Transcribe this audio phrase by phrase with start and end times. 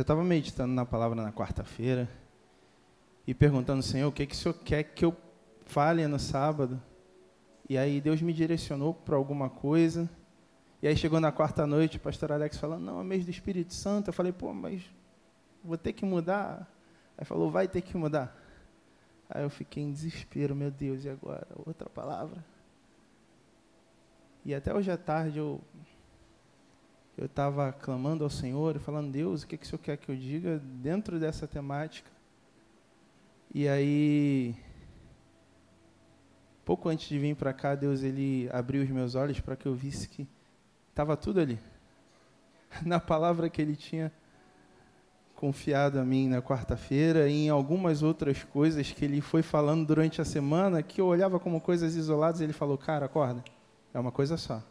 [0.00, 2.08] Eu estava meditando na palavra na quarta-feira
[3.26, 5.14] e perguntando, Senhor, o que, que o Senhor quer que eu
[5.66, 6.82] fale no sábado?
[7.68, 10.08] E aí Deus me direcionou para alguma coisa.
[10.80, 13.74] E aí chegou na quarta noite, o pastor Alex falando, não, é mês do Espírito
[13.74, 14.08] Santo.
[14.08, 14.82] Eu falei, pô, mas
[15.62, 16.66] vou ter que mudar.
[17.18, 18.34] Aí falou, vai ter que mudar.
[19.28, 21.46] Aí eu fiquei em desespero, meu Deus, e agora?
[21.66, 22.42] Outra palavra.
[24.46, 25.60] E até hoje à tarde eu
[27.20, 30.16] eu estava clamando ao Senhor falando, Deus, o que, que o Senhor quer que eu
[30.16, 32.10] diga dentro dessa temática?
[33.54, 34.56] E aí,
[36.64, 39.74] pouco antes de vir para cá, Deus ele abriu os meus olhos para que eu
[39.74, 40.26] visse que
[40.88, 41.58] estava tudo ali.
[42.86, 44.10] Na palavra que ele tinha
[45.36, 50.22] confiado a mim na quarta-feira e em algumas outras coisas que ele foi falando durante
[50.22, 53.42] a semana que eu olhava como coisas isoladas, ele falou: "Cara, acorda.
[53.92, 54.62] É uma coisa só.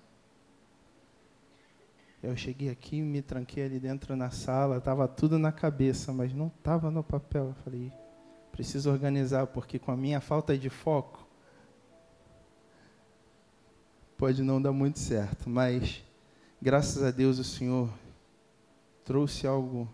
[2.22, 6.48] Eu cheguei aqui, me tranquei ali dentro na sala, estava tudo na cabeça, mas não
[6.48, 7.48] estava no papel.
[7.48, 7.94] Eu falei,
[8.52, 11.26] preciso organizar, porque com a minha falta de foco,
[14.18, 15.50] pode não dar muito certo.
[15.50, 16.04] Mas,
[16.62, 17.90] graças a Deus, o Senhor
[19.06, 19.88] trouxe algo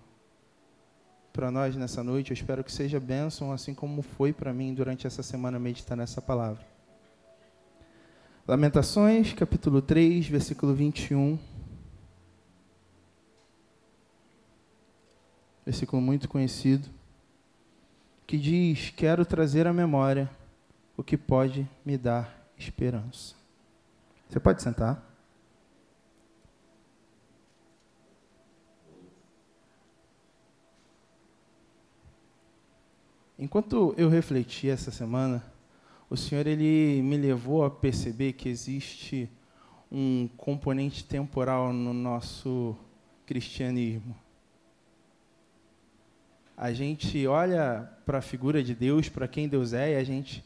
[1.31, 2.31] para nós nessa noite.
[2.31, 6.23] Eu espero que seja bênção, assim como foi para mim durante essa semana meditar nessa
[6.23, 6.65] palavra.
[8.47, 11.54] Lamentações, capítulo 3, versículo 21.
[15.65, 16.87] Versículo muito conhecido,
[18.27, 20.29] que diz: Quero trazer à memória
[20.95, 23.35] o que pode me dar esperança.
[24.29, 25.03] Você pode sentar?
[33.37, 35.43] Enquanto eu refleti essa semana,
[36.09, 39.29] o Senhor ele me levou a perceber que existe
[39.91, 42.75] um componente temporal no nosso
[43.25, 44.15] cristianismo
[46.57, 50.43] a gente olha para a figura de Deus, para quem Deus é, e a gente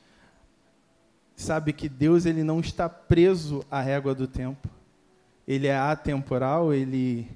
[1.36, 4.68] sabe que Deus ele não está preso à régua do tempo.
[5.48, 7.30] Ele é atemporal, ele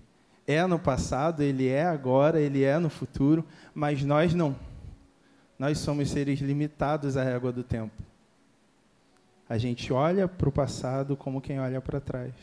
[0.48, 4.56] é no passado, ele é agora, ele é no futuro, mas nós não.
[5.58, 7.94] Nós somos seres limitados à régua do tempo.
[9.48, 12.34] A gente olha para o passado como quem olha para trás.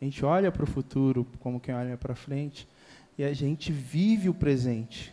[0.00, 2.68] A gente olha para o futuro como quem olha para frente.
[3.16, 5.12] E a gente vive o presente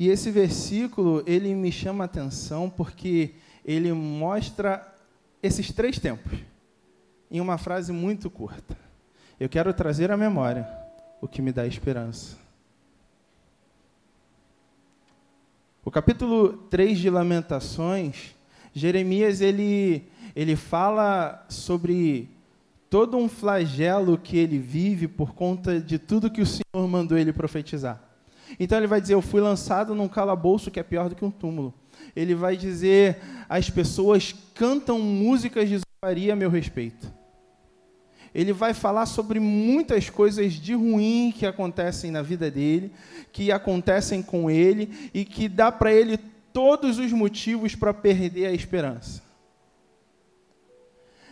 [0.00, 4.94] E esse versículo, ele me chama a atenção porque ele mostra
[5.42, 6.38] esses três tempos
[7.30, 8.74] em uma frase muito curta.
[9.38, 10.66] Eu quero trazer à memória
[11.20, 12.38] o que me dá esperança.
[15.84, 18.34] O capítulo 3 de Lamentações,
[18.72, 22.30] Jeremias ele ele fala sobre
[22.88, 27.34] todo um flagelo que ele vive por conta de tudo que o Senhor mandou ele
[27.34, 28.09] profetizar.
[28.58, 31.30] Então ele vai dizer: Eu fui lançado num calabouço que é pior do que um
[31.30, 31.74] túmulo.
[32.14, 33.18] Ele vai dizer:
[33.48, 37.12] As pessoas cantam músicas de zombaria a meu respeito.
[38.34, 42.92] Ele vai falar sobre muitas coisas de ruim que acontecem na vida dele,
[43.32, 46.16] que acontecem com ele e que dá para ele
[46.52, 49.22] todos os motivos para perder a esperança.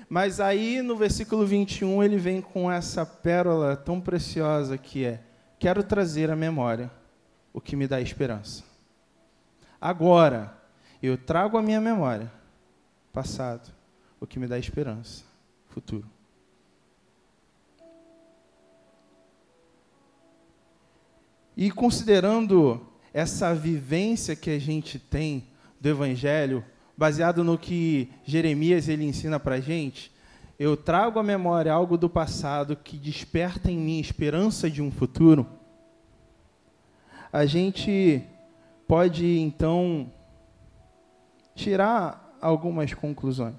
[0.09, 5.21] Mas aí no versículo 21 ele vem com essa pérola tão preciosa que é:
[5.59, 6.98] Quero trazer à memória
[7.53, 8.65] o que me dá esperança.
[9.81, 10.57] Agora,
[11.03, 12.31] eu trago à minha memória
[13.13, 13.73] passado
[14.21, 15.25] o que me dá esperança,
[15.69, 16.09] futuro.
[21.57, 25.49] E considerando essa vivência que a gente tem
[25.81, 26.65] do Evangelho,
[26.97, 30.13] baseado no que Jeremias ele ensina para gente,
[30.59, 35.58] eu trago à memória algo do passado que desperta em mim esperança de um futuro
[37.33, 38.23] a gente
[38.87, 40.11] pode então
[41.55, 43.57] tirar algumas conclusões.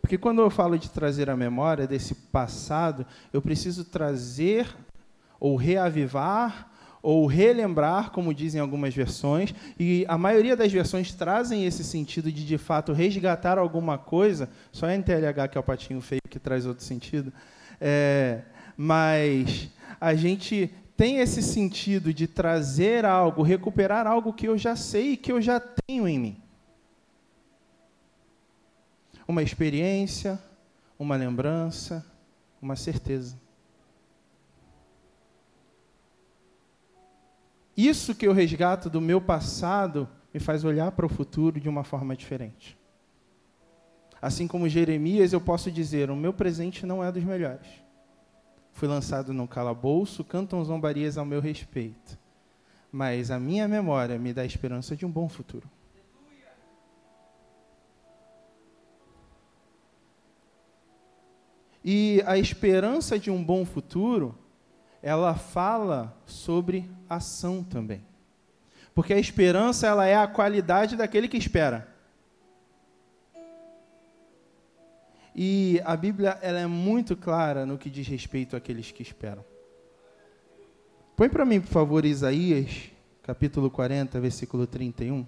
[0.00, 4.68] Porque quando eu falo de trazer a memória desse passado, eu preciso trazer
[5.40, 6.70] ou reavivar
[7.02, 12.44] ou relembrar, como dizem algumas versões, e a maioria das versões trazem esse sentido de
[12.44, 16.66] de fato resgatar alguma coisa, só a NTLH, que é o patinho feio, que traz
[16.66, 17.32] outro sentido,
[17.80, 18.42] é,
[18.76, 19.70] mas
[20.00, 25.16] a gente tem esse sentido de trazer algo, recuperar algo que eu já sei e
[25.16, 26.42] que eu já tenho em mim.
[29.28, 30.40] Uma experiência,
[30.98, 32.04] uma lembrança,
[32.62, 33.38] uma certeza.
[37.76, 41.84] Isso que eu resgato do meu passado me faz olhar para o futuro de uma
[41.84, 42.78] forma diferente.
[44.20, 47.66] Assim como Jeremias, eu posso dizer: o meu presente não é dos melhores,
[48.76, 52.18] fui lançado num calabouço, cantam zombarias ao meu respeito.
[52.92, 55.66] Mas a minha memória me dá esperança de um bom futuro.
[61.82, 64.36] E a esperança de um bom futuro,
[65.02, 68.04] ela fala sobre ação também.
[68.94, 71.95] Porque a esperança ela é a qualidade daquele que espera.
[75.38, 79.44] E a Bíblia ela é muito clara no que diz respeito àqueles que esperam.
[81.14, 82.90] Põe para mim, por favor, Isaías,
[83.22, 85.26] capítulo 40, versículo 31.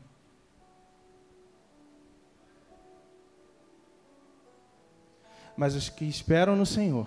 [5.54, 7.06] Mas os que esperam no Senhor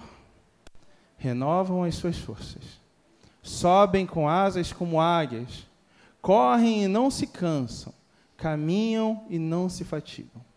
[1.18, 2.80] renovam as suas forças,
[3.42, 5.66] sobem com asas como águias,
[6.22, 7.92] correm e não se cansam,
[8.38, 10.51] caminham e não se fatigam.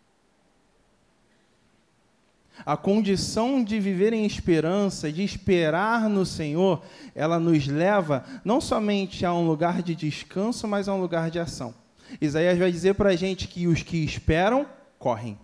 [2.64, 6.82] A condição de viver em esperança, de esperar no Senhor,
[7.14, 11.38] ela nos leva não somente a um lugar de descanso, mas a um lugar de
[11.38, 11.74] ação.
[12.20, 14.66] Isaías vai dizer para a gente que os que esperam,
[14.98, 15.38] correm.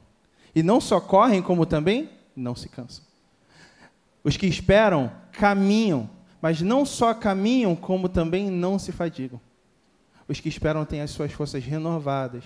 [0.55, 3.05] E não só correm, como também não se cansam.
[4.23, 6.09] Os que esperam, caminham.
[6.41, 9.41] Mas não só caminham, como também não se fadigam.
[10.27, 12.45] Os que esperam têm as suas forças renovadas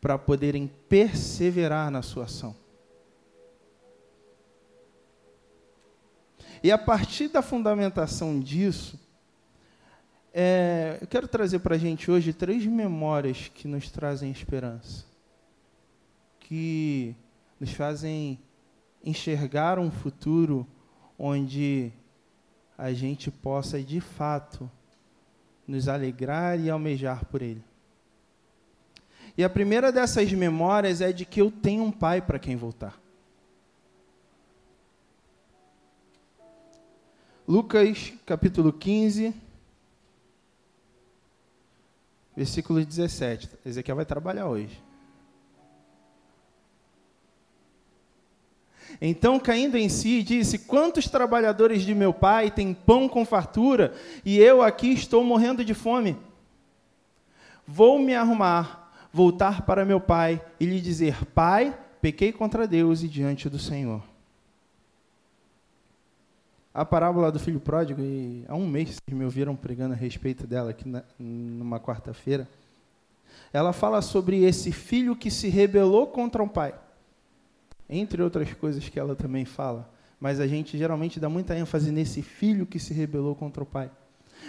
[0.00, 2.54] para poderem perseverar na sua ação.
[6.62, 8.98] E a partir da fundamentação disso,
[10.32, 15.04] é, eu quero trazer para a gente hoje três memórias que nos trazem esperança,
[16.38, 17.16] que
[17.58, 18.38] nos fazem
[19.04, 20.64] enxergar um futuro
[21.18, 21.92] onde
[22.78, 24.70] a gente possa de fato
[25.66, 27.62] nos alegrar e almejar por ele.
[29.36, 33.01] E a primeira dessas memórias é de que eu tenho um pai para quem voltar.
[37.46, 39.34] Lucas capítulo 15,
[42.36, 43.50] versículo 17.
[43.66, 44.80] Ezequiel vai trabalhar hoje.
[49.00, 53.92] Então, caindo em si, disse: Quantos trabalhadores de meu pai têm pão com fartura
[54.24, 56.16] e eu aqui estou morrendo de fome?
[57.66, 63.08] Vou me arrumar, voltar para meu pai e lhe dizer: Pai, pequei contra Deus e
[63.08, 64.11] diante do Senhor
[66.74, 70.46] a parábola do filho pródigo, e há um mês vocês me ouviram pregando a respeito
[70.46, 72.48] dela aqui na, numa quarta-feira.
[73.52, 76.74] Ela fala sobre esse filho que se rebelou contra o pai.
[77.88, 79.90] Entre outras coisas que ela também fala.
[80.18, 83.90] Mas a gente geralmente dá muita ênfase nesse filho que se rebelou contra o pai.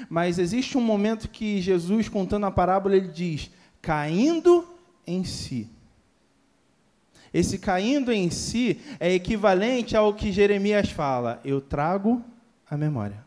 [0.09, 4.65] Mas existe um momento que Jesus, contando a parábola, ele diz: caindo
[5.05, 5.69] em si.
[7.33, 12.23] Esse caindo em si é equivalente ao que Jeremias fala: eu trago
[12.69, 13.23] a memória.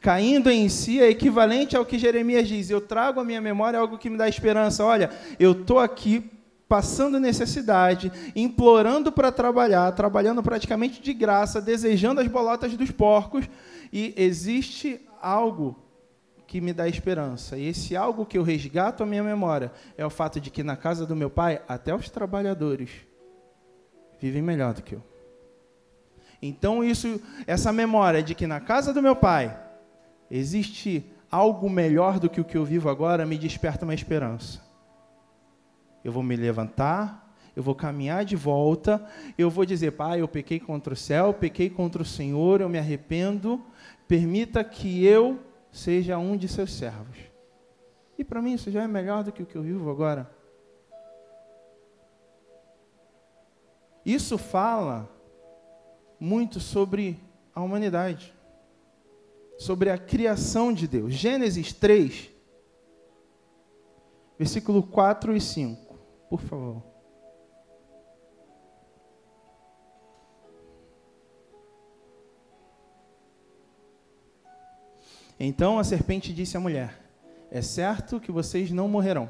[0.00, 3.98] Caindo em si é equivalente ao que Jeremias diz: eu trago a minha memória algo
[3.98, 4.84] que me dá esperança.
[4.84, 5.10] Olha,
[5.40, 6.30] eu estou aqui
[6.68, 13.44] passando necessidade, implorando para trabalhar, trabalhando praticamente de graça, desejando as bolotas dos porcos,
[13.92, 15.81] e existe algo
[16.52, 17.56] que me dá esperança.
[17.56, 20.76] E esse algo que eu resgato a minha memória é o fato de que na
[20.76, 22.90] casa do meu pai, até os trabalhadores
[24.20, 25.02] vivem melhor do que eu.
[26.42, 29.58] Então isso, essa memória de que na casa do meu pai
[30.30, 34.60] existe algo melhor do que o que eu vivo agora me desperta uma esperança.
[36.04, 39.02] Eu vou me levantar, eu vou caminhar de volta,
[39.38, 42.78] eu vou dizer, pai, eu pequei contra o céu, pequei contra o Senhor, eu me
[42.78, 43.58] arrependo,
[44.06, 45.40] permita que eu
[45.72, 47.16] seja um de seus servos.
[48.18, 50.30] E para mim isso já é melhor do que o que eu vivo agora.
[54.04, 55.08] Isso fala
[56.20, 57.18] muito sobre
[57.54, 58.34] a humanidade,
[59.58, 61.14] sobre a criação de Deus.
[61.14, 62.30] Gênesis 3,
[64.38, 65.98] versículo 4 e 5,
[66.28, 66.91] por favor.
[75.44, 77.02] Então a serpente disse à mulher:
[77.50, 79.28] É certo que vocês não morrerão,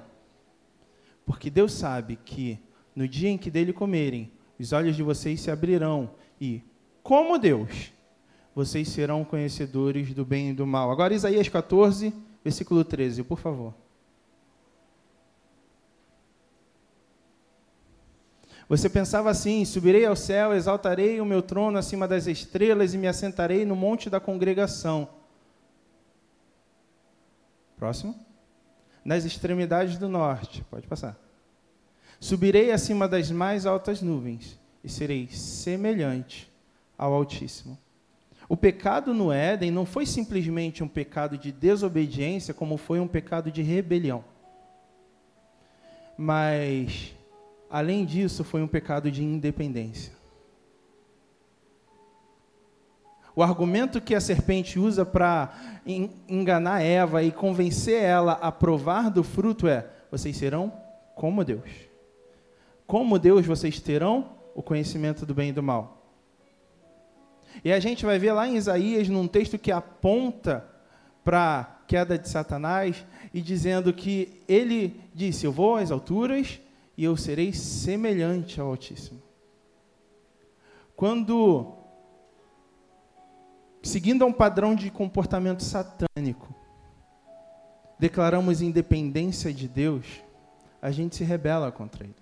[1.25, 2.59] porque Deus sabe que
[2.95, 6.61] no dia em que dele comerem, os olhos de vocês se abrirão e,
[7.03, 7.95] como Deus,
[8.55, 10.91] vocês serão conhecedores do bem e do mal.
[10.91, 12.13] Agora Isaías 14,
[12.45, 13.73] versículo 13, por favor.
[18.69, 23.09] Você pensava assim: subirei ao céu, exaltarei o meu trono acima das estrelas e me
[23.09, 25.22] assentarei no monte da congregação
[27.83, 28.15] Próximo.
[29.05, 31.19] Nas extremidades do norte, pode passar.
[32.21, 36.49] Subirei acima das mais altas nuvens e serei semelhante
[36.97, 37.77] ao Altíssimo.
[38.49, 43.51] O pecado no Éden não foi simplesmente um pecado de desobediência, como foi um pecado
[43.51, 44.25] de rebelião.
[46.17, 47.13] Mas,
[47.69, 50.13] além disso, foi um pecado de independência.
[53.35, 55.53] O argumento que a serpente usa para
[56.29, 60.73] enganar Eva e convencer ela a provar do fruto é: vocês serão
[61.15, 61.71] como Deus.
[62.87, 66.03] Como Deus, vocês terão o conhecimento do bem e do mal.
[67.65, 70.67] E a gente vai ver lá em Isaías, num texto que aponta
[71.25, 76.61] para a queda de Satanás, e dizendo que ele disse: Eu vou às alturas
[76.97, 79.23] e eu serei semelhante ao Altíssimo.
[80.95, 81.75] Quando,
[83.83, 86.55] seguindo a um padrão de comportamento satânico,
[87.99, 90.07] declaramos independência de Deus,
[90.81, 92.15] a gente se rebela contra ele.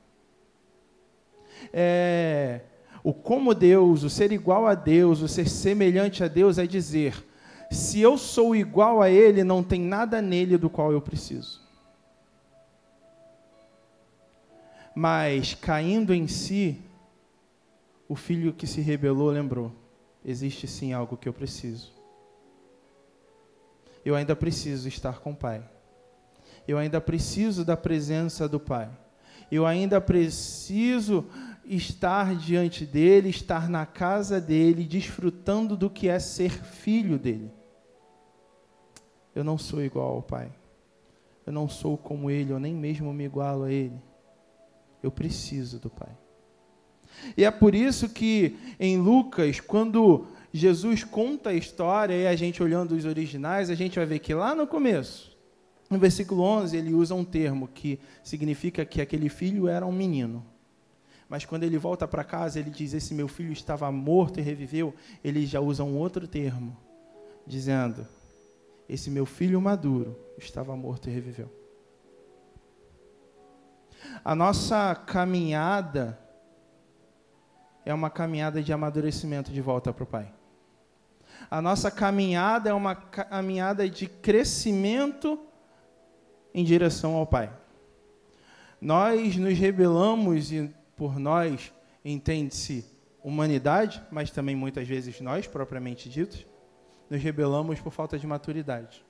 [1.73, 2.61] É,
[3.03, 7.25] o como Deus, o ser igual a Deus, o ser semelhante a Deus é dizer:
[7.71, 11.61] se eu sou igual a Ele, não tem nada nele do qual eu preciso.
[14.95, 16.81] Mas caindo em si,
[18.09, 19.73] o filho que se rebelou lembrou:
[20.25, 21.93] existe sim algo que eu preciso.
[24.05, 25.63] Eu ainda preciso estar com o Pai.
[26.67, 28.91] Eu ainda preciso da presença do Pai.
[29.51, 31.27] Eu ainda preciso
[31.65, 37.51] estar diante dele, estar na casa dele, desfrutando do que é ser filho dele.
[39.35, 40.53] Eu não sou igual ao Pai.
[41.47, 44.01] Eu não sou como Ele, eu nem mesmo me igualo a Ele.
[45.03, 46.17] Eu preciso do Pai.
[47.37, 52.63] E é por isso que em Lucas, quando Jesus conta a história, e a gente
[52.63, 55.37] olhando os originais, a gente vai ver que lá no começo,
[55.89, 60.45] no versículo 11, ele usa um termo que significa que aquele filho era um menino.
[61.29, 64.95] Mas quando ele volta para casa, ele diz: Esse meu filho estava morto e reviveu.
[65.23, 66.77] Ele já usa um outro termo,
[67.47, 68.07] dizendo:
[68.91, 71.49] esse meu filho maduro estava morto e reviveu.
[74.25, 76.19] A nossa caminhada
[77.85, 80.33] é uma caminhada de amadurecimento de volta para o Pai.
[81.51, 85.39] A nossa caminhada é uma caminhada de crescimento
[86.55, 87.51] em direção ao Pai.
[88.81, 91.73] Nós nos rebelamos e por nós
[92.05, 92.85] entende-se
[93.23, 96.47] humanidade, mas também muitas vezes nós, propriamente ditos,
[97.09, 99.05] nos rebelamos por falta de maturidade,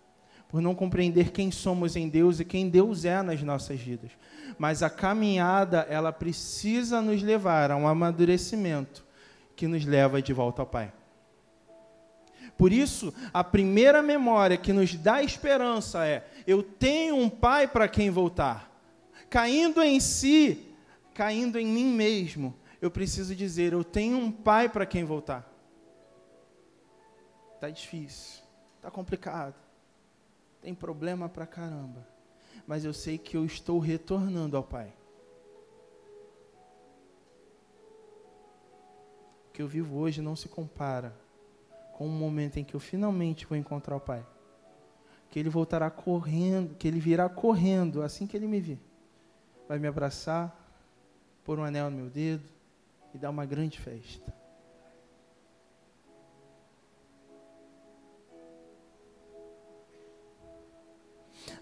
[0.50, 4.11] por não compreender quem somos em Deus e quem Deus é nas nossas vidas.
[4.59, 9.07] Mas a caminhada, ela precisa nos levar a um amadurecimento
[9.54, 10.92] que nos leva de volta ao Pai.
[12.59, 17.87] Por isso, a primeira memória que nos dá esperança é: eu tenho um Pai para
[17.87, 18.69] quem voltar.
[19.30, 20.75] Caindo em si,
[21.14, 25.49] caindo em mim mesmo, eu preciso dizer: eu tenho um Pai para quem voltar.
[27.54, 28.42] Está difícil,
[28.76, 29.54] está complicado,
[30.60, 32.06] tem problema pra caramba.
[32.66, 34.92] Mas eu sei que eu estou retornando ao Pai.
[39.48, 41.14] O que eu vivo hoje não se compara
[41.94, 44.24] com o momento em que eu finalmente vou encontrar o Pai.
[45.28, 48.78] Que Ele voltará correndo, que Ele virá correndo assim que Ele me vir.
[49.68, 50.56] Vai me abraçar,
[51.44, 52.44] pôr um anel no meu dedo
[53.14, 54.39] e dar uma grande festa.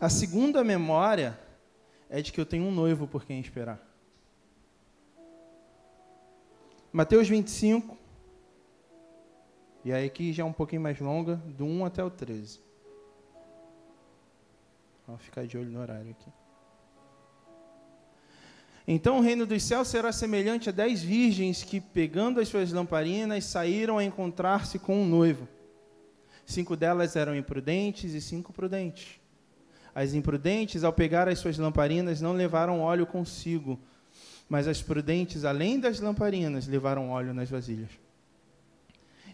[0.00, 1.38] A segunda memória
[2.08, 3.80] é de que eu tenho um noivo por quem esperar.
[6.92, 7.98] Mateus 25.
[9.84, 12.60] E aí aqui já é um pouquinho mais longa, do 1 até o 13.
[15.06, 16.30] Vou ficar de olho no horário aqui.
[18.86, 23.44] Então o reino dos céus será semelhante a dez virgens que, pegando as suas lamparinas,
[23.44, 25.48] saíram a encontrar-se com um noivo.
[26.46, 29.20] Cinco delas eram imprudentes e cinco prudentes.
[29.94, 33.78] As imprudentes, ao pegar as suas lamparinas, não levaram óleo consigo,
[34.48, 37.90] mas as prudentes, além das lamparinas, levaram óleo nas vasilhas.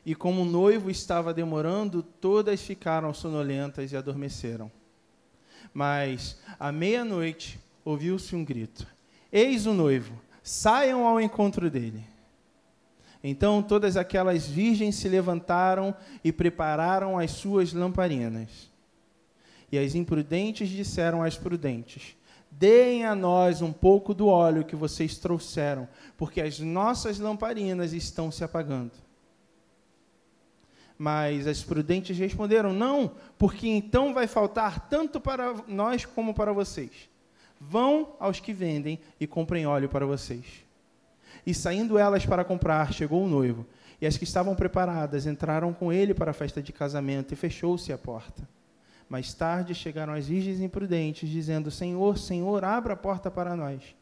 [0.05, 4.71] E como o noivo estava demorando, todas ficaram sonolentas e adormeceram.
[5.73, 8.87] Mas, à meia-noite, ouviu-se um grito:
[9.33, 12.05] Eis o noivo, saiam ao encontro dele.
[13.27, 18.71] Então todas aquelas virgens se levantaram e prepararam as suas lamparinas.
[19.75, 22.16] E as imprudentes disseram às prudentes:
[22.49, 28.31] Deem a nós um pouco do óleo que vocês trouxeram, porque as nossas lamparinas estão
[28.31, 28.93] se apagando.
[30.97, 37.11] Mas as prudentes responderam: Não, porque então vai faltar tanto para nós como para vocês.
[37.59, 40.45] Vão aos que vendem e comprem óleo para vocês.
[41.45, 43.66] E saindo elas para comprar, chegou o noivo.
[44.00, 47.93] E as que estavam preparadas entraram com ele para a festa de casamento e fechou-se
[47.93, 48.49] a porta.
[49.09, 53.95] Mais tarde chegaram as virgens imprudentes, dizendo: Senhor, Senhor, abra a porta para nós.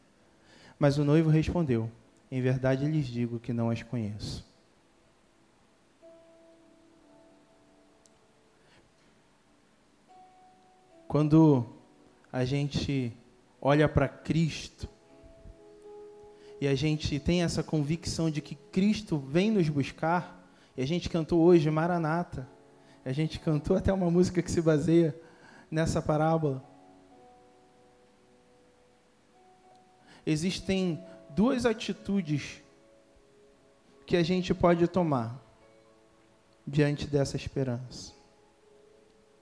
[0.79, 1.89] Mas o noivo respondeu:
[2.31, 4.45] Em verdade lhes digo que não as conheço.
[11.07, 11.65] Quando
[12.31, 13.15] a gente
[13.61, 14.89] olha para Cristo
[16.59, 20.43] e a gente tem essa convicção de que Cristo vem nos buscar,
[20.75, 22.47] e a gente cantou hoje Maranata,
[23.05, 25.15] a gente cantou até uma música que se baseia
[25.69, 26.63] nessa parábola.
[30.25, 32.61] Existem duas atitudes
[34.05, 35.41] que a gente pode tomar
[36.65, 38.13] diante dessa esperança: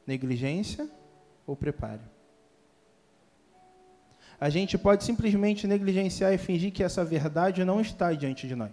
[0.08, 0.90] negligência
[1.46, 2.02] ou preparo.
[4.40, 8.72] A gente pode simplesmente negligenciar e fingir que essa verdade não está diante de nós.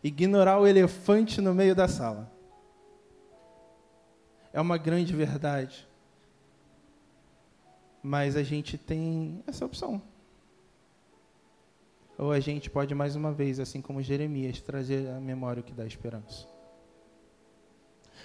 [0.00, 2.35] Ignorar o elefante no meio da sala.
[4.56, 5.86] É uma grande verdade.
[8.02, 10.00] Mas a gente tem essa opção.
[12.16, 15.84] Ou a gente pode, mais uma vez, assim como Jeremias, trazer à memória que dá
[15.84, 16.48] esperança.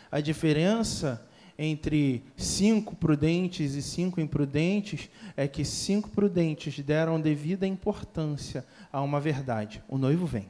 [0.10, 8.66] A diferença entre cinco prudentes e cinco imprudentes é que cinco prudentes deram devida importância
[8.90, 10.50] a uma verdade: o noivo vem.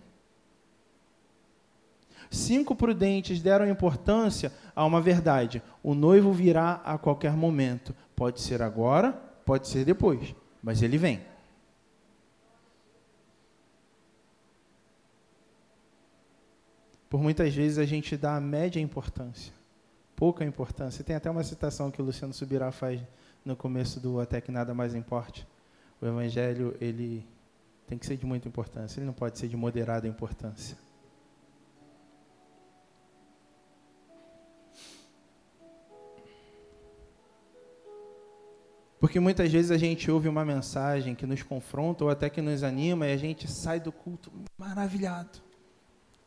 [2.31, 7.93] Cinco prudentes deram importância a uma verdade: o noivo virá a qualquer momento.
[8.15, 9.11] Pode ser agora,
[9.45, 10.33] pode ser depois,
[10.63, 11.21] mas ele vem.
[17.07, 19.53] Por muitas vezes a gente dá a média importância
[20.21, 21.03] pouca importância.
[21.03, 23.01] Tem até uma citação que o Luciano Subirá faz
[23.43, 25.47] no começo do Até que Nada Mais Importe.
[25.99, 27.25] O Evangelho, ele
[27.87, 30.77] tem que ser de muita importância, ele não pode ser de moderada importância.
[39.01, 42.61] Porque muitas vezes a gente ouve uma mensagem que nos confronta ou até que nos
[42.61, 45.39] anima e a gente sai do culto maravilhado.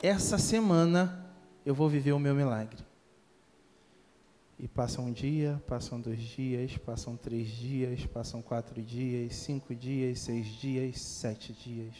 [0.02, 1.24] Essa semana
[1.64, 2.84] eu vou viver o meu milagre.
[4.58, 10.18] E passa um dia, passam dois dias, passam três dias, passam quatro dias, cinco dias,
[10.18, 11.94] seis dias, sete dias.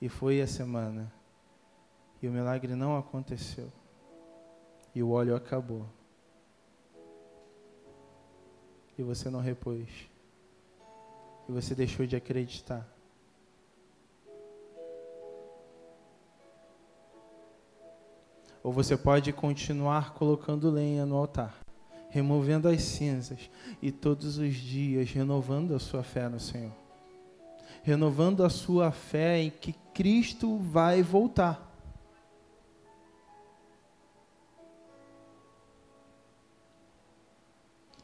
[0.00, 1.12] E foi a semana.
[2.22, 3.72] E o milagre não aconteceu.
[4.94, 5.88] E o óleo acabou.
[8.96, 9.88] E você não repôs.
[11.48, 12.88] E você deixou de acreditar.
[18.62, 21.64] Ou você pode continuar colocando lenha no altar
[22.14, 23.50] removendo as cinzas
[23.82, 26.70] e todos os dias renovando a sua fé no Senhor.
[27.82, 31.76] Renovando a sua fé em que Cristo vai voltar.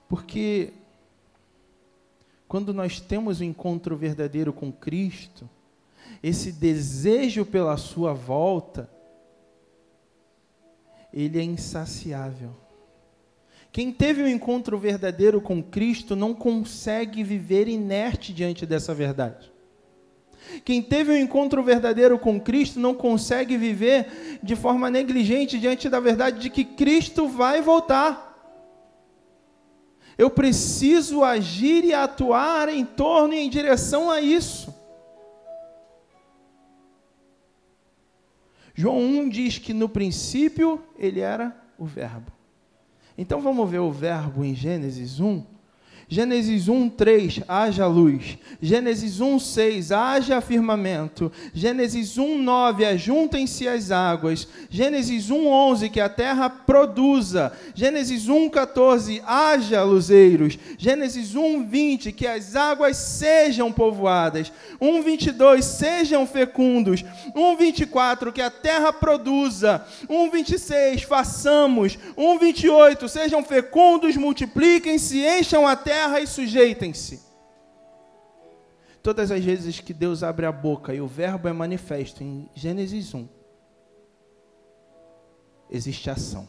[0.09, 0.73] Porque
[2.51, 5.49] quando nós temos o um encontro verdadeiro com Cristo,
[6.21, 8.91] esse desejo pela sua volta,
[11.15, 12.51] ele é insaciável.
[13.71, 19.53] Quem teve um encontro verdadeiro com Cristo não consegue viver inerte diante dessa verdade.
[20.65, 26.01] Quem teve um encontro verdadeiro com Cristo não consegue viver de forma negligente diante da
[26.01, 28.30] verdade de que Cristo vai voltar.
[30.21, 34.75] Eu preciso agir e atuar em torno e em direção a isso.
[38.75, 42.31] João 1 diz que no princípio ele era o Verbo.
[43.17, 45.43] Então vamos ver o verbo em Gênesis 1.
[46.13, 48.37] Gênesis 1, 3, haja luz.
[48.61, 51.31] Gênesis 1, 6, haja firmamento.
[51.55, 54.49] Gênesis 1, 9, ajuntem-se as águas.
[54.69, 57.53] Gênesis 1, 11, que a terra produza.
[57.77, 60.59] Gênesis 1, 14, haja luzeiros.
[60.77, 64.53] Gênesis 1, 20, que as águas sejam povoadas.
[64.81, 67.05] 1, 22, sejam fecundos.
[67.37, 69.87] 1, 24, que a terra produza.
[70.09, 71.97] 1, 26, façamos.
[72.17, 77.21] 1, 28, sejam fecundos, multipliquem-se, encham a terra terra e sujeitem-se.
[79.03, 83.15] Todas as vezes que Deus abre a boca e o verbo é manifesto em Gênesis
[83.15, 83.29] 1,
[85.71, 86.49] existe ação.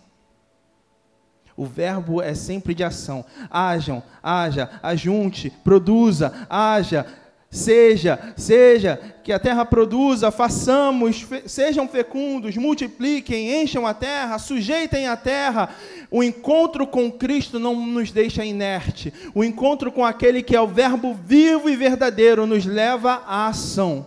[1.55, 3.25] O verbo é sempre de ação.
[3.49, 7.05] Hajam, haja, ajunte, produza, haja,
[7.51, 15.05] Seja, seja, que a terra produza, façamos, fe, sejam fecundos, multipliquem, encham a terra, sujeitem
[15.05, 15.75] a terra.
[16.09, 19.13] O encontro com Cristo não nos deixa inerte.
[19.35, 24.05] O encontro com aquele que é o Verbo vivo e verdadeiro nos leva à ação.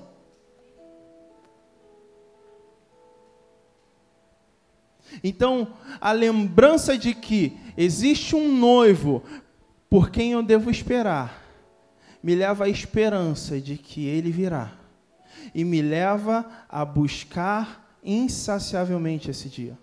[5.22, 5.68] Então,
[6.00, 9.22] a lembrança de que existe um noivo
[9.90, 11.43] por quem eu devo esperar,
[12.24, 14.72] me leva à esperança de que ele virá
[15.54, 19.78] e me leva a buscar insaciavelmente esse dia.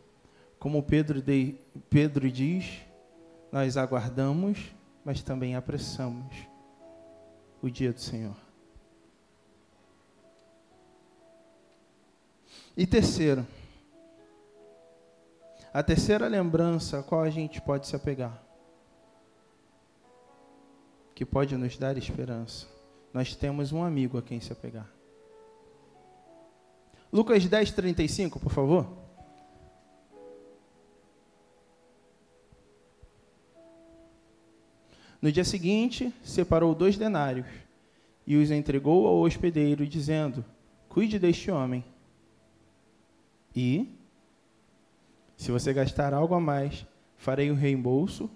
[0.58, 1.56] Como Pedro, de,
[1.88, 2.82] Pedro diz,
[3.51, 4.58] nós aguardamos,
[5.06, 6.36] mas também apressamos
[7.62, 8.36] o dia do Senhor.
[12.75, 13.45] E terceiro,
[15.71, 18.43] a terceira lembrança a qual a gente pode se apegar,
[21.13, 22.67] que pode nos dar esperança.
[23.13, 24.89] Nós temos um amigo a quem se apegar.
[27.12, 28.88] Lucas 10, 35, por favor.
[35.21, 37.45] No dia seguinte, separou dois denários
[38.26, 40.43] e os entregou ao hospedeiro, dizendo:
[40.89, 41.84] Cuide deste homem.
[43.56, 43.88] E,
[45.36, 48.30] se você gastar algo a mais, farei o reembolso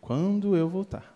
[0.00, 1.13] quando eu voltar.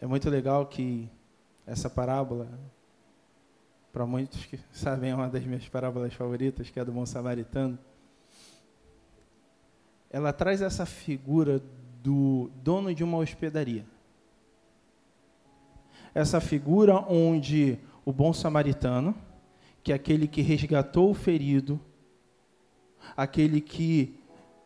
[0.00, 1.10] É muito legal que
[1.66, 2.48] essa parábola,
[3.92, 7.76] para muitos que sabem, é uma das minhas parábolas favoritas, que é do bom samaritano.
[10.08, 11.60] Ela traz essa figura
[12.00, 13.84] do dono de uma hospedaria.
[16.14, 19.16] Essa figura onde o bom samaritano,
[19.82, 21.80] que é aquele que resgatou o ferido,
[23.16, 24.16] aquele que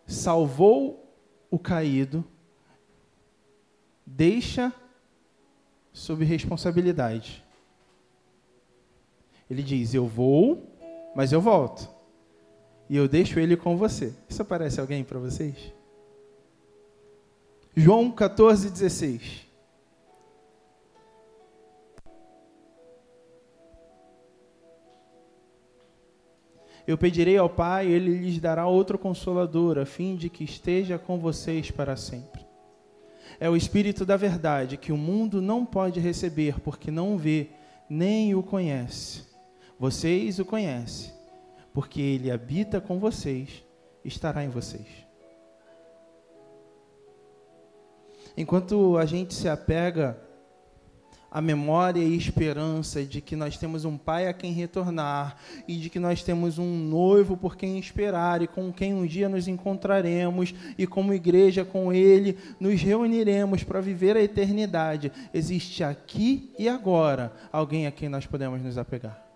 [0.06, 1.10] salvou
[1.50, 2.22] o caído,
[4.06, 4.72] deixa
[5.92, 7.44] sob responsabilidade.
[9.50, 10.66] Ele diz: Eu vou,
[11.14, 11.88] mas eu volto.
[12.88, 14.12] E eu deixo ele com você.
[14.28, 15.72] Isso parece alguém para vocês?
[17.74, 19.46] João 14, 16.
[26.86, 31.18] Eu pedirei ao Pai, ele lhes dará outro consolador, a fim de que esteja com
[31.18, 32.41] vocês para sempre.
[33.38, 37.50] É o Espírito da Verdade que o mundo não pode receber, porque não vê,
[37.88, 39.22] nem o conhece.
[39.78, 41.12] Vocês o conhecem,
[41.72, 43.64] porque ele habita com vocês,
[44.04, 44.86] estará em vocês.
[48.36, 50.18] Enquanto a gente se apega
[51.32, 55.88] a memória e esperança de que nós temos um pai a quem retornar e de
[55.88, 60.54] que nós temos um noivo por quem esperar e com quem um dia nos encontraremos
[60.76, 65.10] e como igreja com ele nos reuniremos para viver a eternidade.
[65.32, 69.26] Existe aqui e agora alguém a quem nós podemos nos apegar.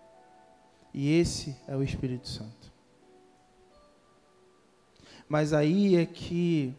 [0.93, 2.71] E esse é o Espírito Santo.
[5.27, 6.75] Mas aí é que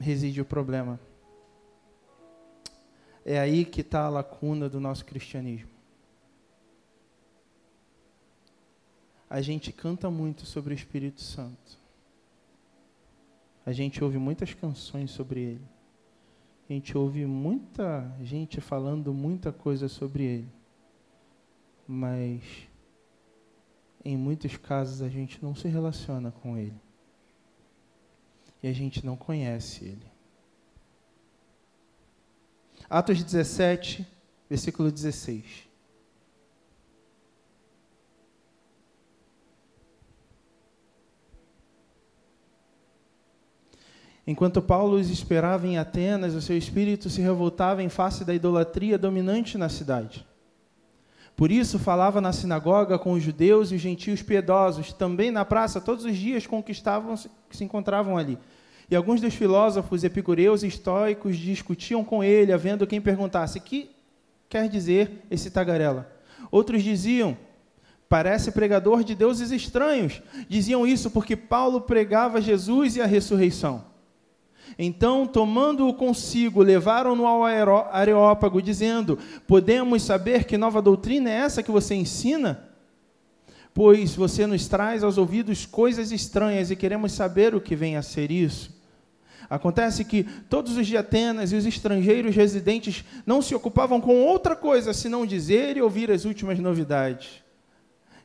[0.00, 0.98] reside o problema.
[3.24, 5.70] É aí que está a lacuna do nosso cristianismo.
[9.30, 11.78] A gente canta muito sobre o Espírito Santo.
[13.64, 15.64] A gente ouve muitas canções sobre ele.
[16.68, 20.48] A gente ouve muita gente falando muita coisa sobre ele.
[21.86, 22.42] Mas
[24.04, 26.80] em muitos casos a gente não se relaciona com ele.
[28.62, 30.11] E a gente não conhece ele.
[32.92, 34.06] Atos 17,
[34.50, 35.42] versículo 16.
[44.26, 48.98] Enquanto Paulo os esperava em Atenas, o seu espírito se revoltava em face da idolatria
[48.98, 50.26] dominante na cidade.
[51.34, 55.80] Por isso, falava na sinagoga com os judeus e os gentios piedosos, também na praça,
[55.80, 57.14] todos os dias estavam,
[57.48, 58.38] que se encontravam ali.
[58.90, 63.90] E alguns dos filósofos epicureus e estoicos discutiam com ele, havendo quem perguntasse: que
[64.48, 66.10] quer dizer esse tagarela?
[66.50, 67.36] Outros diziam:
[68.08, 70.20] parece pregador de deuses estranhos.
[70.48, 73.84] Diziam isso porque Paulo pregava Jesus e a ressurreição.
[74.78, 81.70] Então, tomando-o consigo, levaram-no ao Areópago, dizendo: Podemos saber que nova doutrina é essa que
[81.70, 82.71] você ensina?
[83.74, 88.02] Pois você nos traz aos ouvidos coisas estranhas e queremos saber o que vem a
[88.02, 88.82] ser isso.
[89.48, 94.56] Acontece que todos os de Atenas e os estrangeiros residentes não se ocupavam com outra
[94.56, 97.42] coisa senão dizer e ouvir as últimas novidades.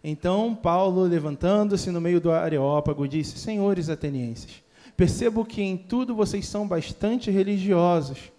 [0.04, 4.64] Então Paulo, levantando-se no meio do Areópago, disse: Senhores atenienses,
[4.96, 8.32] percebo que em tudo vocês são bastante religiosos,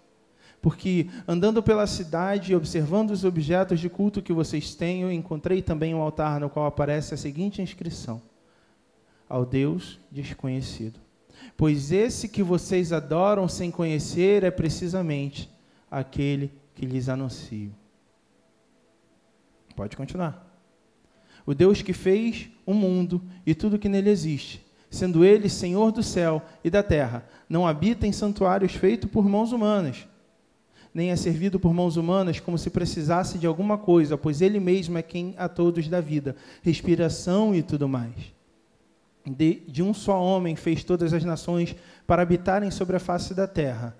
[0.61, 5.61] porque andando pela cidade e observando os objetos de culto que vocês têm, eu encontrei
[5.61, 8.21] também um altar no qual aparece a seguinte inscrição:
[9.27, 10.99] Ao Deus desconhecido
[11.55, 15.49] pois esse que vocês adoram sem conhecer é precisamente
[15.89, 17.75] aquele que lhes anuncio.
[19.75, 20.45] Pode continuar.
[21.45, 26.03] o Deus que fez o mundo e tudo que nele existe, sendo ele Senhor do
[26.03, 30.07] céu e da terra, não habita em santuários feitos por mãos humanas,
[30.93, 34.97] nem é servido por mãos humanas como se precisasse de alguma coisa, pois ele mesmo
[34.97, 38.13] é quem a todos dá vida, respiração e tudo mais.
[39.25, 41.75] De, de um só homem fez todas as nações
[42.07, 43.95] para habitarem sobre a face da terra,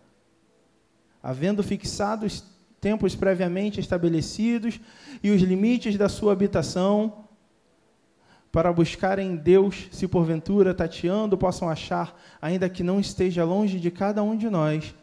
[1.21, 2.43] havendo fixado os
[2.81, 4.79] tempos previamente estabelecidos
[5.21, 7.25] e os limites da sua habitação,
[8.51, 14.23] para buscarem Deus, se porventura tateando possam achar, ainda que não esteja longe de cada
[14.23, 14.95] um de nós,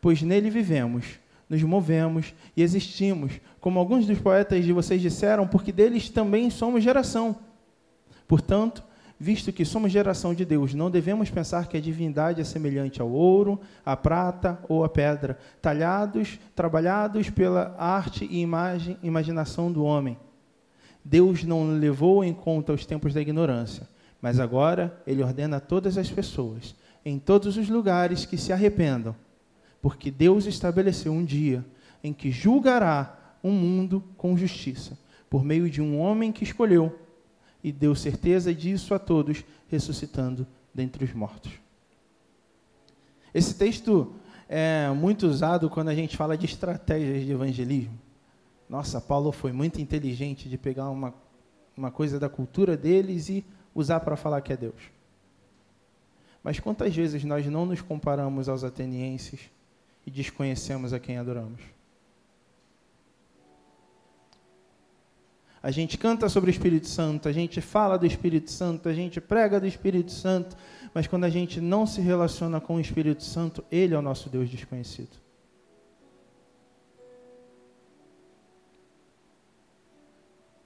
[0.00, 5.72] pois nele vivemos, nos movemos e existimos, como alguns dos poetas de vocês disseram, porque
[5.72, 7.36] deles também somos geração.
[8.26, 8.82] Portanto,
[9.18, 13.10] visto que somos geração de Deus, não devemos pensar que a divindade é semelhante ao
[13.10, 20.18] ouro, à prata ou à pedra, talhados, trabalhados pela arte e imagem, imaginação do homem.
[21.04, 23.86] Deus não levou em conta os tempos da ignorância,
[24.20, 29.14] mas agora ele ordena a todas as pessoas, em todos os lugares, que se arrependam,
[29.84, 31.62] porque Deus estabeleceu um dia
[32.02, 36.98] em que julgará o um mundo com justiça, por meio de um homem que escolheu
[37.62, 41.52] e deu certeza disso a todos, ressuscitando dentre os mortos.
[43.34, 44.14] Esse texto
[44.48, 48.00] é muito usado quando a gente fala de estratégias de evangelismo.
[48.66, 51.12] Nossa, Paulo foi muito inteligente de pegar uma,
[51.76, 53.44] uma coisa da cultura deles e
[53.74, 54.80] usar para falar que é Deus.
[56.42, 59.52] Mas quantas vezes nós não nos comparamos aos atenienses
[60.06, 61.60] e desconhecemos a quem adoramos?
[65.64, 69.18] A gente canta sobre o Espírito Santo, a gente fala do Espírito Santo, a gente
[69.18, 70.54] prega do Espírito Santo,
[70.92, 74.28] mas quando a gente não se relaciona com o Espírito Santo, ele é o nosso
[74.28, 75.16] Deus desconhecido.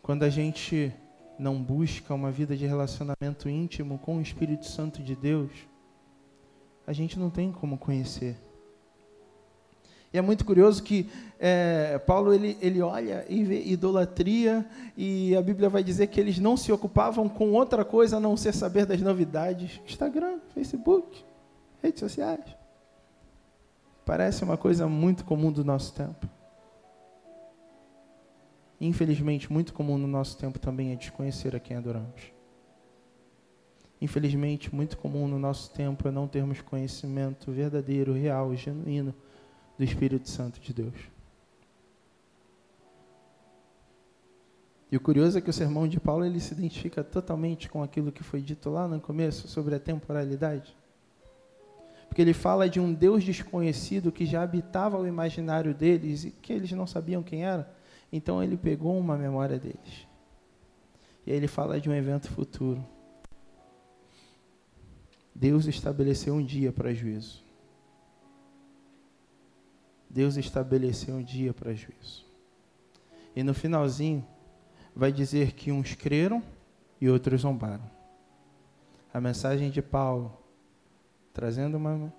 [0.03, 0.93] Quando a gente
[1.39, 5.53] não busca uma vida de relacionamento íntimo com o Espírito Santo de Deus,
[6.85, 8.48] a gente não tem como conhecer.
[10.13, 14.67] E é muito curioso que é, Paulo ele, ele olha e vê idolatria,
[14.97, 18.37] e a Bíblia vai dizer que eles não se ocupavam com outra coisa a não
[18.37, 19.81] ser saber das novidades.
[19.87, 21.25] Instagram, Facebook,
[21.83, 22.45] redes sociais.
[24.05, 26.27] Parece uma coisa muito comum do nosso tempo.
[28.81, 32.33] Infelizmente, muito comum no nosso tempo também é desconhecer a quem adoramos.
[34.01, 39.13] Infelizmente, muito comum no nosso tempo é não termos conhecimento verdadeiro, real, genuíno
[39.79, 40.95] do Espírito Santo de Deus.
[44.91, 48.11] E o curioso é que o sermão de Paulo ele se identifica totalmente com aquilo
[48.11, 50.75] que foi dito lá no começo sobre a temporalidade.
[52.09, 56.53] Porque ele fala de um Deus desconhecido que já habitava o imaginário deles e que
[56.53, 57.71] eles não sabiam quem era.
[58.11, 60.09] Então ele pegou uma memória deles.
[61.27, 62.83] E aí ele fala de um evento futuro.
[65.35, 67.48] Deus estabeleceu um dia para juízo.
[70.09, 72.27] Deus estabeleceu um dia para juízo.
[73.37, 74.27] E no finalzinho,
[74.95, 76.43] vai dizer que uns creram
[77.01, 77.89] e outros zombaram.
[79.13, 80.37] A mensagem de Paulo,
[81.33, 82.13] trazendo uma,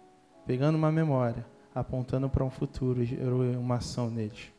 [0.45, 4.52] pegando uma memória, apontando para um futuro, gerou uma ação neles.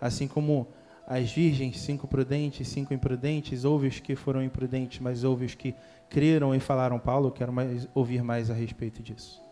[0.00, 0.66] Assim como
[1.06, 5.74] as virgens, cinco prudentes, cinco imprudentes, houve os que foram imprudentes, mas houve os que
[6.08, 9.42] creram e falaram, Paulo, quero mais, ouvir mais a respeito disso.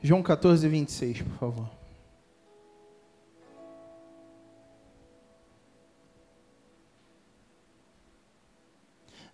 [0.00, 1.70] João 14, 26, por favor.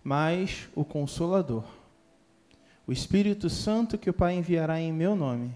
[0.03, 1.65] Mas o Consolador,
[2.85, 5.55] o Espírito Santo que o Pai enviará em meu nome,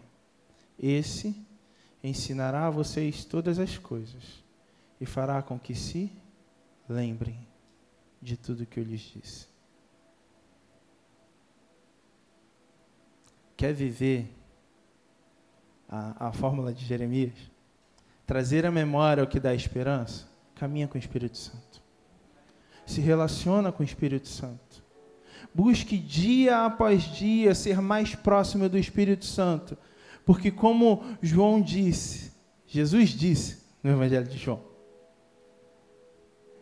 [0.77, 1.35] esse
[2.03, 4.43] ensinará a vocês todas as coisas
[5.01, 6.11] e fará com que se
[6.87, 7.47] lembrem
[8.21, 9.47] de tudo que eu lhes disse.
[13.55, 14.38] Quer viver
[15.89, 17.33] a, a fórmula de Jeremias,
[18.25, 21.81] trazer a memória o que dá esperança, caminha com o Espírito Santo.
[22.85, 24.83] Se relaciona com o Espírito Santo.
[25.53, 29.77] Busque dia após dia ser mais próximo do Espírito Santo.
[30.25, 32.31] Porque, como João disse,
[32.67, 34.61] Jesus disse no Evangelho de João,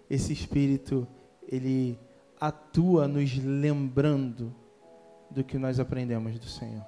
[0.09, 1.05] esse Espírito,
[1.45, 1.99] ele
[2.39, 4.55] atua nos lembrando
[5.29, 6.85] do que nós aprendemos do Senhor.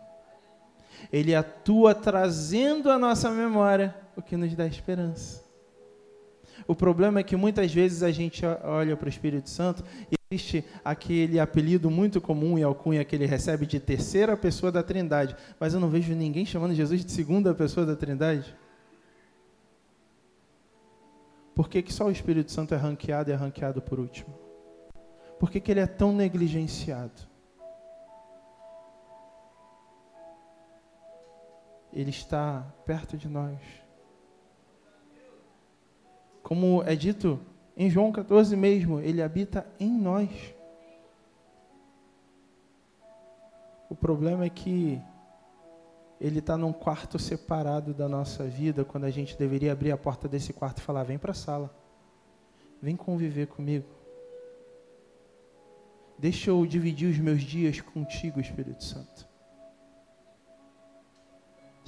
[1.12, 5.44] Ele atua trazendo à nossa memória o que nos dá esperança.
[6.68, 10.64] O problema é que muitas vezes a gente olha para o Espírito Santo e existe
[10.86, 15.74] aquele apelido muito comum e alcunha que ele recebe de terceira pessoa da Trindade, mas
[15.74, 18.56] eu não vejo ninguém chamando Jesus de segunda pessoa da Trindade.
[21.56, 24.34] Por que, que só o Espírito Santo é ranqueado e é ranqueado por último?
[25.40, 27.29] Por que, que ele é tão negligenciado?
[31.92, 33.60] Ele está perto de nós.
[36.44, 37.40] Como é dito
[37.78, 40.30] em João 14 mesmo, ele habita em nós.
[43.90, 45.02] O problema é que
[46.20, 50.28] ele está num quarto separado da nossa vida, quando a gente deveria abrir a porta
[50.28, 51.74] desse quarto e falar: vem para a sala,
[52.82, 53.88] vem conviver comigo.
[56.18, 59.29] Deixa eu dividir os meus dias contigo, Espírito Santo.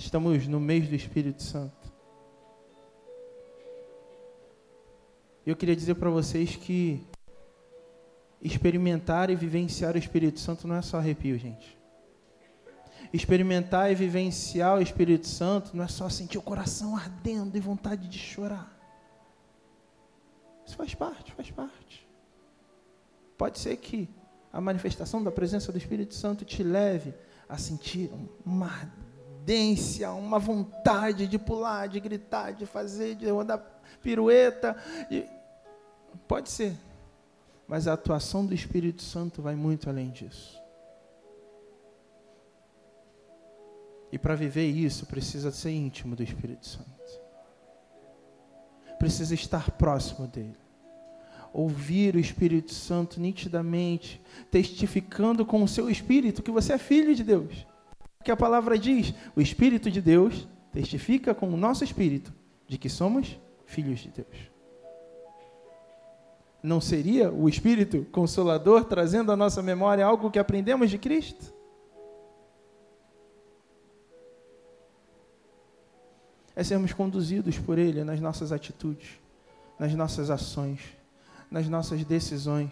[0.04, 1.94] Estamos no mês do Espírito Santo.
[5.46, 7.06] Eu queria dizer para vocês que
[8.42, 11.80] experimentar e vivenciar o Espírito Santo não é só arrepio, gente
[13.14, 18.08] experimentar e vivenciar o Espírito Santo não é só sentir o coração ardendo e vontade
[18.08, 18.74] de chorar.
[20.66, 22.08] Isso faz parte, faz parte.
[23.38, 24.10] Pode ser que
[24.52, 27.14] a manifestação da presença do Espírito Santo te leve
[27.50, 28.10] a sentir
[28.46, 28.70] uma
[29.42, 33.62] ardência, uma vontade de pular, de gritar, de fazer, de rodar
[34.02, 34.78] pirueta.
[35.10, 35.26] De...
[36.28, 36.78] Pode ser.
[37.68, 40.62] Mas a atuação do Espírito Santo vai muito além disso.
[44.12, 46.92] E para viver isso, precisa ser íntimo do Espírito Santo.
[49.00, 50.58] Precisa estar próximo dele.
[51.54, 57.24] Ouvir o Espírito Santo nitidamente, testificando com o seu espírito que você é filho de
[57.24, 57.66] Deus.
[58.24, 62.34] Que a palavra diz: o Espírito de Deus testifica com o nosso espírito
[62.68, 64.52] de que somos filhos de Deus.
[66.64, 71.62] Não seria o Espírito Consolador trazendo à nossa memória algo que aprendemos de Cristo?
[76.56, 79.20] é sermos conduzidos por Ele nas nossas atitudes,
[79.80, 80.80] nas nossas ações,
[81.50, 82.72] nas nossas decisões.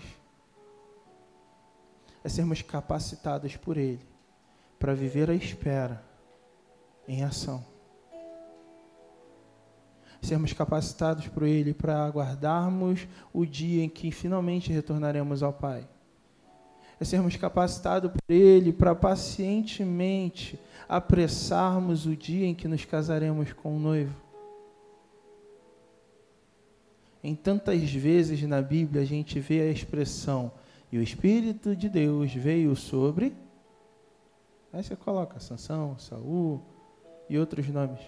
[2.23, 4.07] É sermos capacitados por Ele
[4.79, 6.01] para viver a espera
[7.07, 7.63] em ação.
[10.21, 15.87] Sermos capacitados por Ele para aguardarmos o dia em que finalmente retornaremos ao Pai
[16.99, 23.77] é sermos capacitados por Ele para pacientemente apressarmos o dia em que nos casaremos com
[23.77, 24.13] o noivo.
[27.23, 30.51] Em tantas vezes na Bíblia a gente vê a expressão
[30.91, 33.33] e o Espírito de Deus veio sobre.
[34.71, 36.61] Aí você coloca Sansão, Saul
[37.29, 38.01] e outros nomes.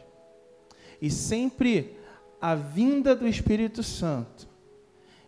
[1.01, 1.97] E sempre
[2.39, 4.47] a vinda do Espírito Santo,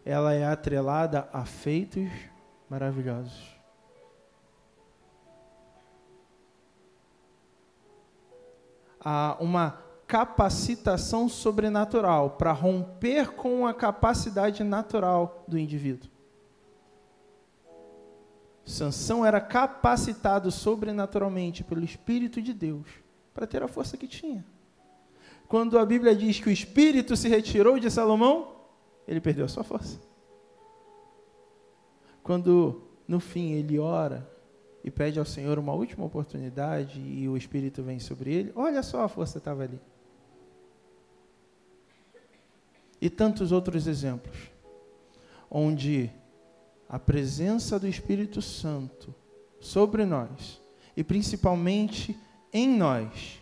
[0.06, 2.10] ela é atrelada a feitos
[2.70, 3.54] maravilhosos.
[9.04, 16.10] ah, uma capacitação sobrenatural para romper com a capacidade natural do indivíduo.
[18.66, 22.88] Sansão era capacitado sobrenaturalmente pelo Espírito de Deus
[23.34, 24.46] para ter a força que tinha.
[25.48, 28.56] Quando a Bíblia diz que o Espírito se retirou de Salomão,
[29.08, 30.00] ele perdeu a sua força.
[32.24, 34.28] Quando no fim ele ora
[34.84, 39.04] e pede ao Senhor uma última oportunidade e o Espírito vem sobre ele, olha só
[39.04, 39.80] a força estava ali.
[43.02, 44.38] E tantos outros exemplos,
[45.52, 46.10] onde
[46.94, 49.16] a presença do Espírito Santo
[49.60, 50.62] sobre nós,
[50.96, 52.16] e principalmente
[52.54, 53.42] em nós,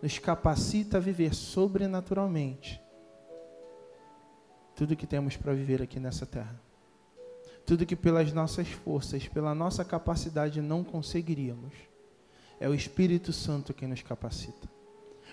[0.00, 2.80] nos capacita a viver sobrenaturalmente
[4.76, 6.62] tudo que temos para viver aqui nessa terra
[7.66, 11.72] tudo que pelas nossas forças, pela nossa capacidade não conseguiríamos.
[12.60, 14.70] É o Espírito Santo quem nos capacita.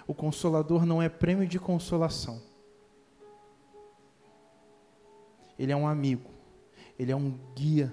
[0.08, 2.41] O consolador não é prêmio de consolação.
[5.60, 6.32] Ele é um amigo,
[7.02, 7.92] ele é um guia,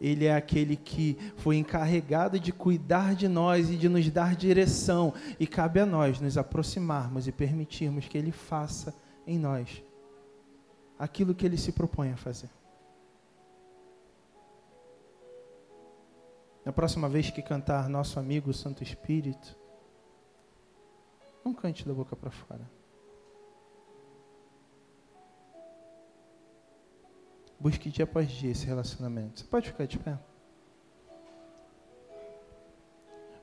[0.00, 5.14] ele é aquele que foi encarregado de cuidar de nós e de nos dar direção,
[5.38, 8.92] e cabe a nós nos aproximarmos e permitirmos que ele faça
[9.24, 9.84] em nós
[10.98, 12.50] aquilo que ele se propõe a fazer.
[16.64, 19.56] Na próxima vez que cantar nosso amigo Santo Espírito,
[21.44, 22.79] não cante da boca para fora.
[27.60, 29.38] Busque dia após dia esse relacionamento.
[29.38, 30.18] Você pode ficar de pé?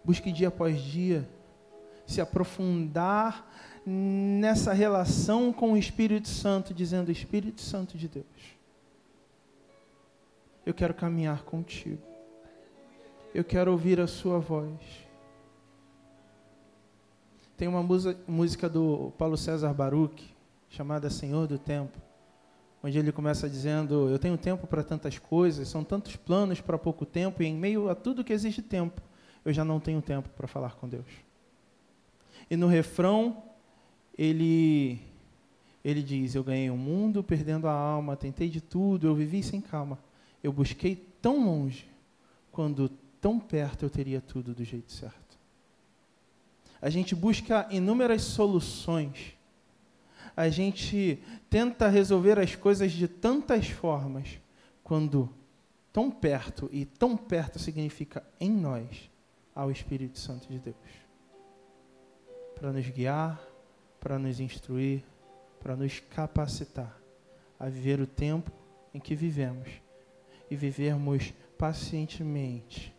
[0.04, 1.30] Busque dia após dia
[2.06, 3.48] se aprofundar
[3.86, 8.26] nessa relação com o Espírito Santo, dizendo: Espírito Santo de Deus,
[10.66, 12.18] eu quero caminhar contigo
[13.38, 14.80] eu quero ouvir a sua voz.
[17.56, 17.84] Tem uma
[18.28, 20.36] música do Paulo César Baruch,
[20.70, 21.96] chamada Senhor do Tempo,
[22.88, 27.06] onde ele começa dizendo: Eu tenho tempo para tantas coisas, são tantos planos para pouco
[27.06, 29.02] tempo, e em meio a tudo que exige tempo,
[29.44, 31.06] eu já não tenho tempo para falar com Deus.
[32.50, 33.44] E no refrão,
[34.18, 35.02] ele,
[35.84, 39.60] ele diz: Eu ganhei o mundo perdendo a alma, tentei de tudo, eu vivi sem
[39.60, 40.00] calma.
[40.42, 41.90] Eu busquei tão longe,
[42.52, 45.38] quando tão perto eu teria tudo do jeito certo.
[46.82, 49.37] A gente busca inúmeras soluções
[50.38, 51.20] a gente
[51.50, 54.40] tenta resolver as coisas de tantas formas,
[54.84, 55.28] quando
[55.92, 59.10] tão perto, e tão perto significa em nós,
[59.56, 60.78] ao Espírito Santo de Deus.
[62.54, 63.42] Para nos guiar,
[64.00, 65.04] para nos instruir,
[65.60, 66.96] para nos capacitar
[67.60, 68.52] a viver o tempo
[68.94, 69.68] em que vivemos
[70.52, 72.96] e vivermos pacientemente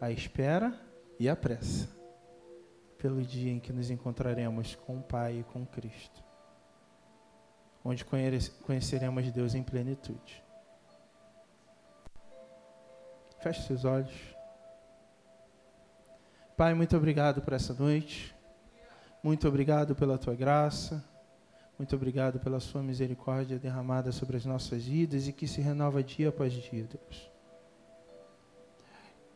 [0.00, 0.78] a espera
[1.20, 1.95] e a pressa
[2.98, 6.22] pelo dia em que nos encontraremos com o Pai e com Cristo,
[7.84, 10.42] onde conheceremos Deus em plenitude.
[13.40, 14.36] Feche seus olhos.
[16.56, 18.34] Pai, muito obrigado por essa noite.
[19.22, 21.04] Muito obrigado pela tua graça.
[21.78, 26.30] Muito obrigado pela sua misericórdia derramada sobre as nossas vidas e que se renova dia
[26.30, 27.30] após dia, Deus.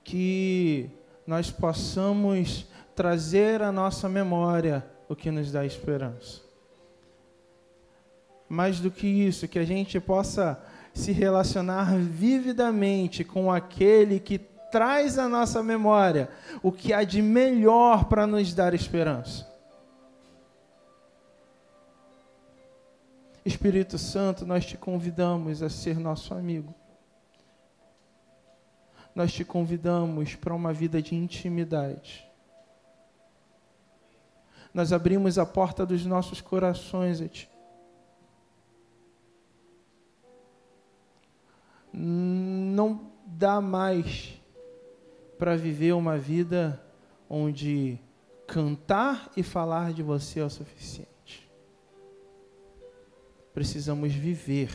[0.03, 0.91] Que
[1.27, 6.41] nós possamos trazer à nossa memória o que nos dá esperança.
[8.49, 10.61] Mais do que isso, que a gente possa
[10.93, 16.29] se relacionar vividamente com aquele que traz à nossa memória
[16.63, 19.49] o que há de melhor para nos dar esperança.
[23.45, 26.75] Espírito Santo, nós te convidamos a ser nosso amigo.
[29.15, 32.30] Nós te convidamos para uma vida de intimidade
[34.73, 37.51] nós abrimos a porta dos nossos corações a Ti.
[41.93, 44.41] Não dá mais
[45.39, 46.81] para viver uma vida
[47.29, 47.99] onde
[48.47, 51.51] cantar e falar de você é o suficiente.
[53.53, 54.71] Precisamos viver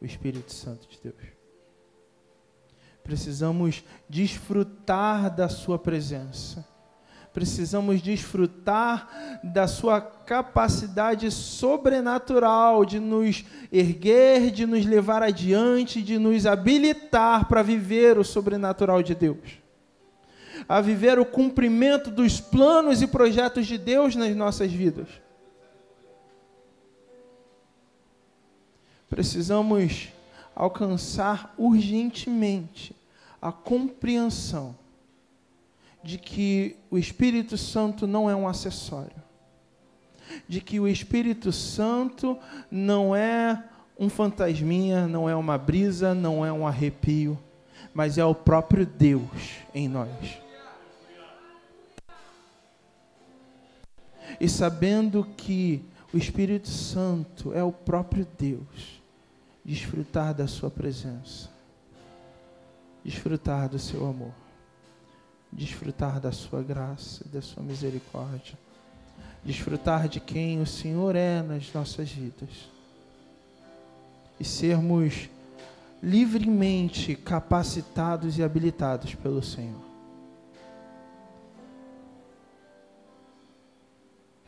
[0.00, 1.40] o Espírito Santo de Deus.
[3.04, 6.66] Precisamos desfrutar da Sua presença
[7.40, 16.44] precisamos desfrutar da sua capacidade sobrenatural de nos erguer, de nos levar adiante, de nos
[16.44, 19.58] habilitar para viver o sobrenatural de Deus.
[20.68, 25.08] A viver o cumprimento dos planos e projetos de Deus nas nossas vidas.
[29.08, 30.10] Precisamos
[30.54, 32.94] alcançar urgentemente
[33.40, 34.78] a compreensão
[36.02, 39.22] de que o Espírito Santo não é um acessório,
[40.48, 42.38] de que o Espírito Santo
[42.70, 43.64] não é
[43.98, 47.38] um fantasminha, não é uma brisa, não é um arrepio,
[47.92, 50.38] mas é o próprio Deus em nós.
[54.40, 55.84] E sabendo que
[56.14, 59.02] o Espírito Santo é o próprio Deus,
[59.62, 61.50] desfrutar da Sua presença,
[63.04, 64.32] desfrutar do Seu amor
[65.52, 68.58] desfrutar da sua graça, da sua misericórdia,
[69.44, 72.68] desfrutar de quem o Senhor é nas nossas vidas
[74.38, 75.28] e sermos
[76.02, 79.90] livremente capacitados e habilitados pelo Senhor.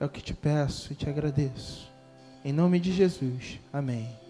[0.00, 1.90] É o que te peço e te agradeço.
[2.44, 3.60] Em nome de Jesus.
[3.72, 4.21] Amém.